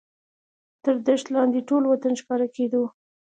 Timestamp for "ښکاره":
2.21-2.47